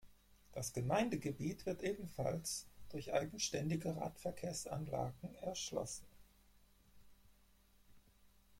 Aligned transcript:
Das 0.53 0.73
Gemeindegebiet 0.73 1.67
wird 1.67 1.83
ebenfalls 1.83 2.65
durch 2.89 3.13
eigenständige 3.13 3.97
Radverkehrsanlagen 3.97 5.35
erschlossen. 5.43 6.07